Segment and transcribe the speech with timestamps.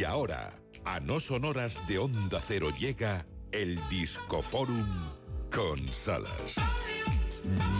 [0.00, 0.50] Y ahora,
[0.86, 4.88] a no sonoras de Onda Cero llega el Discoforum
[5.54, 6.54] con Salas.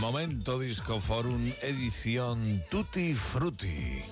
[0.01, 4.03] Momento Discoforum, edición Tutti Frutti.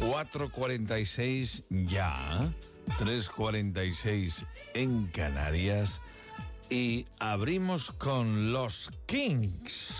[0.00, 2.50] 4.46 ya,
[2.98, 6.00] 3.46 en Canarias
[6.70, 9.92] y abrimos con los Kings.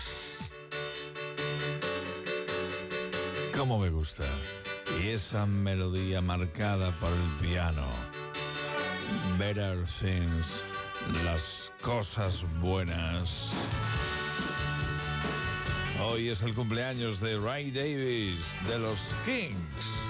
[3.55, 4.25] ¿Cómo me gusta?
[4.97, 7.85] Y esa melodía marcada por el piano.
[9.37, 10.63] Better Things,
[11.23, 13.51] las cosas buenas.
[16.01, 20.08] Hoy es el cumpleaños de Ray Davis, de los Kings.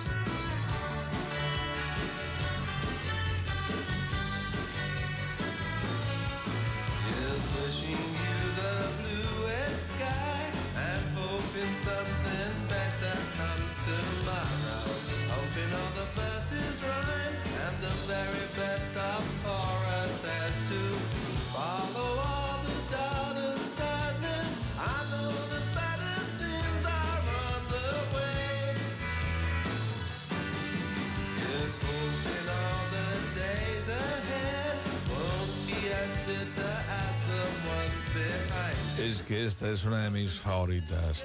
[39.09, 41.23] Que esta es una de mis favoritas.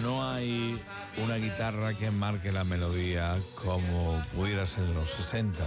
[0.00, 0.80] No hay
[1.24, 5.58] una guitarra que marque la melodía como pudiera ser en los 60.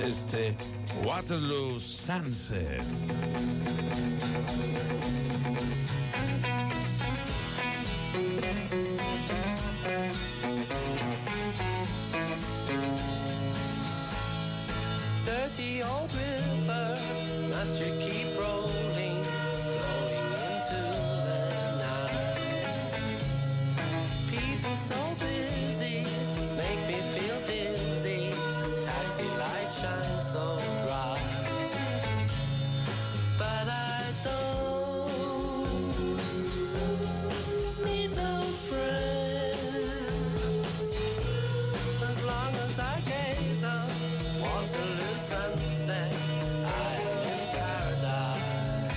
[0.00, 0.56] este
[1.04, 2.82] Waterloo Sunset.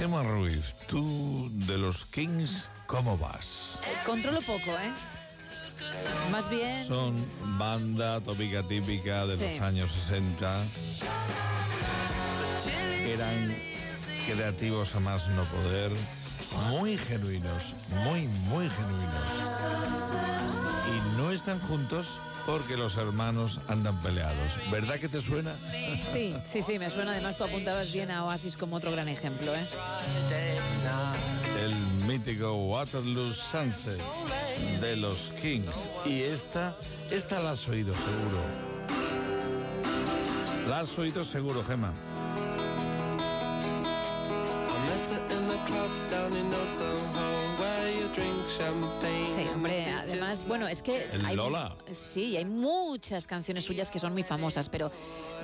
[0.04, 3.80] Gemma Ruiz, tú de los Kings, ¿cómo vas?
[4.06, 4.92] Controlo poco, ¿eh?
[6.30, 7.16] Más bien, Son
[7.58, 10.66] banda tópica típica de los años 60.
[13.06, 13.56] Eran
[14.28, 15.94] creativos a más no poder,
[16.72, 19.64] muy genuinos, muy, muy genuinos.
[20.90, 24.60] Y no están juntos porque los hermanos andan peleados.
[24.72, 25.54] ¿Verdad que te suena?
[26.12, 27.12] sí, sí, sí, me suena.
[27.12, 29.66] Además, tú apuntabas bien a Oasis como otro gran ejemplo, ¿eh?
[31.64, 31.74] El
[32.08, 34.02] mítico Waterloo Sunset
[34.82, 35.90] de los Kings.
[36.06, 36.76] Y esta,
[37.12, 38.38] esta la has oído seguro.
[40.68, 41.94] La has oído seguro, Gemma.
[48.54, 51.10] Sí, hombre, además, bueno, es que...
[51.12, 51.76] El hay, Lola.
[51.92, 54.92] Sí, hay muchas canciones suyas que son muy famosas, pero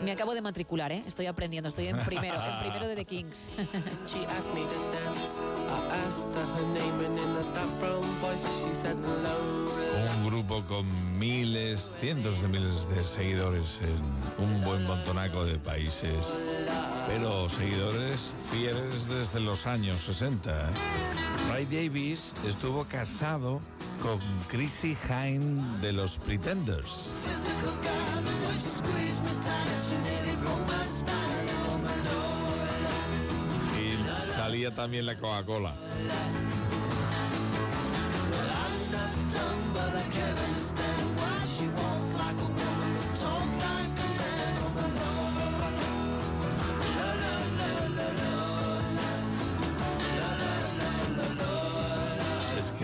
[0.03, 1.03] me acabo de matricular, ¿eh?
[1.07, 3.49] Estoy aprendiendo, estoy en primero, en primero de The Kings.
[4.05, 5.41] She asked me to dance.
[5.41, 9.65] I asked her her name, and in a dark brown voice, she said hello.
[10.17, 10.85] Un grupo con
[11.17, 16.33] miles, cientos de miles de seguidores en un buen montonaco de países.
[17.09, 20.51] Pero seguidores fieles desde los años 60.
[20.51, 20.63] ¿eh?
[21.49, 23.59] Ray Davis estuvo casado
[23.99, 27.15] con Chrissy Hine de los Pretenders.
[33.75, 35.73] Y salía también la Coca-Cola.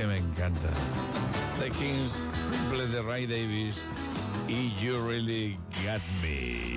[0.06, 0.70] me encanta.
[1.60, 3.84] The Kings, triple de Ray Davis
[4.48, 6.76] y You Really Got Me.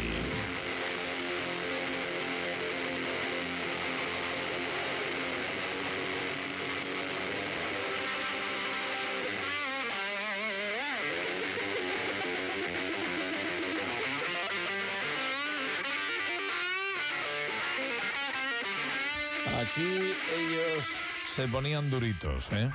[19.61, 20.85] Aquí ellos
[21.27, 22.71] se ponían duritos, ¿eh?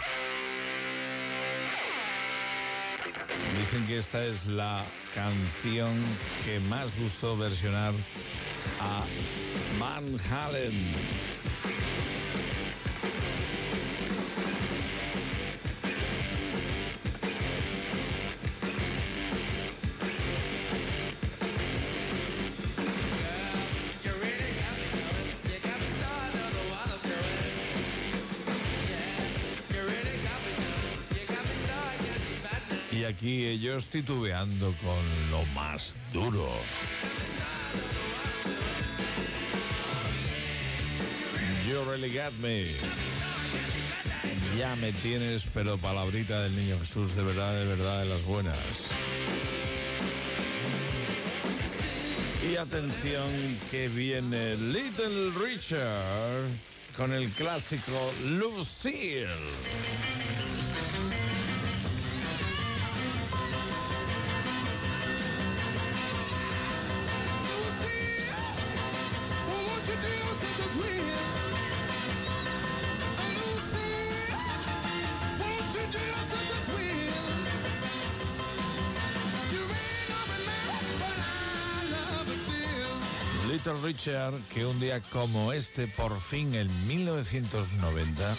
[3.60, 5.94] Dicen que esta es la canción
[6.46, 7.94] que más gustó versionar
[8.82, 9.04] a
[9.80, 11.33] Van Halen.
[33.04, 36.50] Y aquí ellos titubeando con lo más duro.
[41.68, 42.68] You really got me.
[44.58, 48.58] Ya me tienes, pero palabrita del niño Jesús, de verdad, de verdad, de las buenas.
[52.50, 56.48] Y atención que viene Little Richard
[56.96, 59.28] con el clásico Lucille.
[83.66, 88.36] Little Richard, que un día como este, por fin en 1990,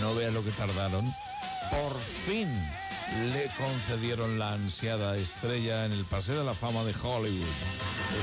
[0.00, 1.04] no vea lo que tardaron,
[1.68, 2.46] por fin
[3.32, 7.44] le concedieron la ansiada estrella en el Paseo de la Fama de Hollywood.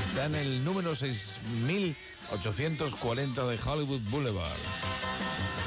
[0.08, 4.48] Está en el número 6840 de Hollywood Boulevard.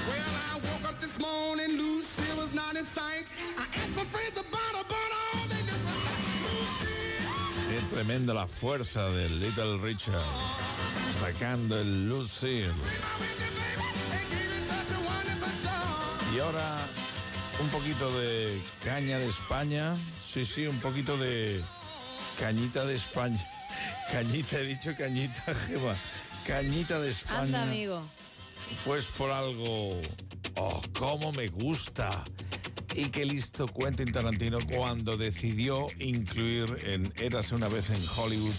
[0.10, 3.28] Well, I woke up this morning, Lucy was not in sight.
[3.60, 4.40] I asked my friends
[8.06, 10.20] tremenda la fuerza de Little Richard,
[11.22, 12.70] sacando el Lucille.
[16.36, 16.80] Y ahora
[17.62, 19.96] un poquito de caña de España.
[20.22, 21.62] Sí, sí, un poquito de
[22.38, 23.42] cañita de España.
[24.12, 25.96] Cañita, he dicho cañita, Gema.
[26.46, 27.42] Cañita de España.
[27.42, 28.04] Anda, amigo.
[28.84, 30.02] Pues por algo.
[30.56, 32.26] Oh, cómo me gusta.
[32.96, 38.54] Y qué listo Quentin Tarantino cuando decidió incluir en Érase una vez en Hollywood,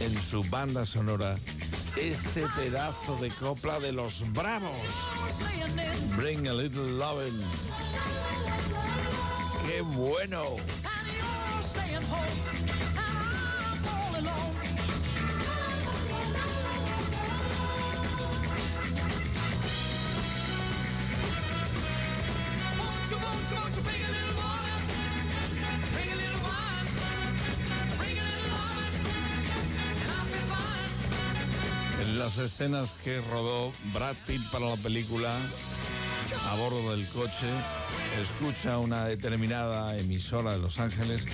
[0.00, 1.34] en su banda sonora,
[1.96, 4.78] este pedazo de copla de los bravos.
[6.16, 7.40] Bring a little lovin'.
[9.68, 10.42] ¡Qué bueno!
[32.00, 35.34] En las escenas que rodó Brad Pitt para la película,
[36.50, 37.48] a bordo del coche,
[38.20, 41.26] escucha una determinada emisora de Los Ángeles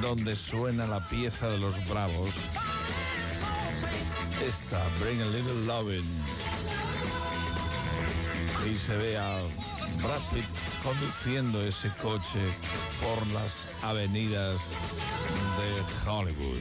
[0.00, 2.30] donde suena la pieza de los Bravos.
[4.46, 6.04] Esta, Bring a Little Lovin'.
[8.70, 9.38] Y se ve a
[10.02, 10.20] Brad
[10.82, 12.40] conduciendo ese coche
[13.00, 14.70] por las avenidas
[15.58, 15.70] de
[16.10, 16.58] Hollywood.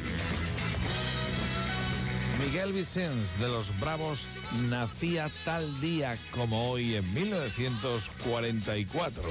[2.39, 4.27] Miguel Vicens de los Bravos
[4.69, 9.23] nacía tal día como hoy en 1944.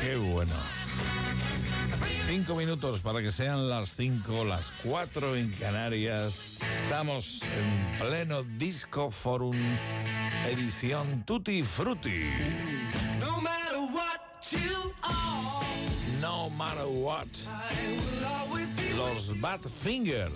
[0.00, 0.52] Qué bueno.
[2.28, 6.58] Cinco minutos para que sean las cinco, las cuatro en Canarias.
[6.84, 9.56] Estamos en pleno Disco Forum,
[10.46, 12.30] edición Tutti Frutti.
[13.18, 15.66] No matter what you are,
[16.20, 17.26] No matter what.
[18.96, 20.30] Los Badfinger.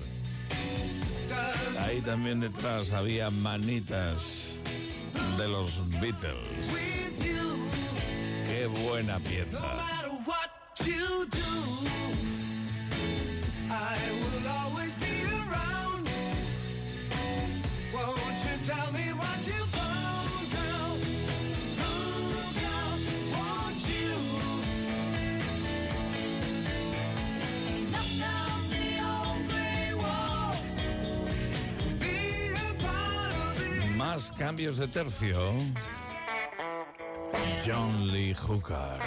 [1.81, 4.40] Ahí también detrás había manitas
[5.37, 6.49] de los Beatles.
[8.47, 9.61] Qué buena pieza.
[9.61, 9.67] No
[18.87, 19.10] matter
[34.41, 35.39] cambios de tercio.
[37.63, 38.99] John Lee Hooker.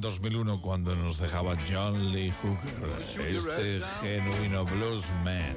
[0.00, 5.56] 2001 cuando nos dejaba John Lee Hooker, este genuino bluesman.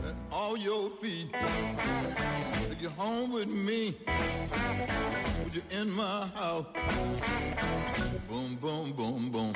[8.27, 9.53] Boom, boom, boom, boom.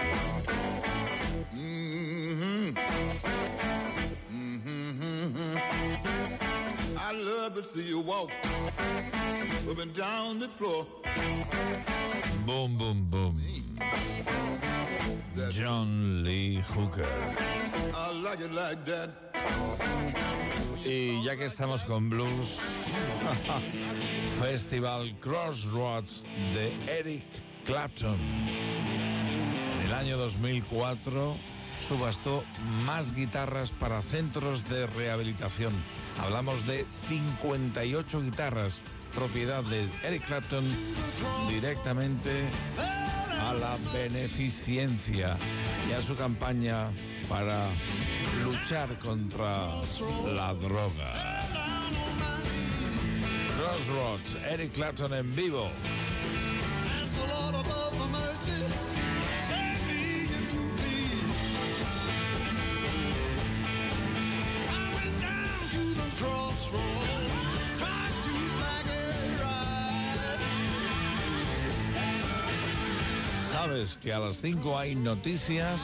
[7.63, 8.31] See you walk
[9.69, 10.85] up and down the floor.
[12.45, 13.39] Boom, boom, boom.
[15.49, 17.05] John Lee Hooker.
[17.95, 19.09] I like it like that.
[20.85, 22.59] Y ya que estamos con blues,
[24.39, 27.23] Festival Crossroads de Eric
[27.65, 28.17] Clapton.
[29.79, 31.35] En el año 2004
[31.83, 32.43] subastó
[32.85, 35.73] más guitarras para centros de rehabilitación.
[36.21, 38.81] Hablamos de 58 guitarras,
[39.13, 40.63] propiedad de Eric Clapton,
[41.49, 42.31] directamente
[43.41, 45.37] a la beneficencia
[45.89, 46.87] y a su campaña
[47.27, 47.67] para
[48.43, 49.67] luchar contra
[50.33, 51.43] la droga.
[53.57, 55.69] Crossroads, Eric Clapton en vivo.
[73.73, 75.81] Sabes que a las 5 hay noticias,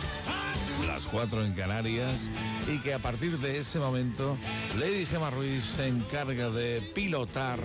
[0.86, 2.30] las 4 en Canarias,
[2.68, 4.38] y que a partir de ese momento
[4.78, 7.60] Lady Gemma Ruiz se encarga de pilotar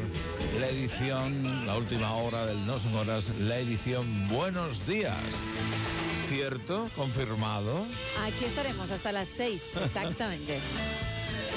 [0.59, 5.15] la edición, la última hora del No Son Horas, la edición Buenos Días.
[6.27, 6.89] ¿Cierto?
[6.97, 7.85] ¿Confirmado?
[8.23, 10.59] Aquí estaremos hasta las 6, exactamente.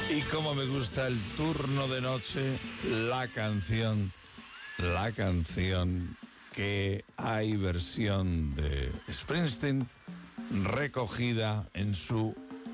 [0.09, 4.11] Y como me gusta el turno de noche, la canción,
[4.77, 6.17] la canción
[6.57, 9.87] que hay versión de Springsteen
[10.63, 12.33] recogida en su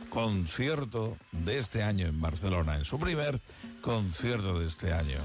[0.10, 3.42] concierto de este año en Barcelona, en su primer
[3.82, 5.20] concierto de este año.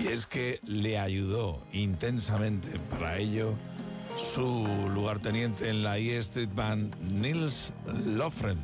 [0.00, 3.54] Y es que le ayudó intensamente para ello
[4.16, 7.72] su lugarteniente en la E Street Band, Nils
[8.04, 8.58] Lofgren,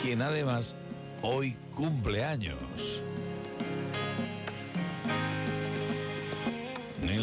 [0.00, 0.76] quien además
[1.22, 3.02] hoy cumple años.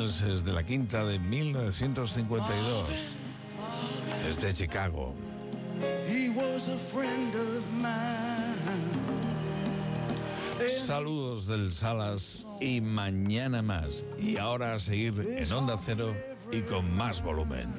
[0.06, 2.86] Es de la quinta de 1952.
[4.30, 5.16] Es de Chicago.
[10.86, 14.06] Saludos del Salas y mañana más.
[14.20, 16.14] Y ahora a seguir en Onda Cero
[16.52, 17.74] y con más volumen.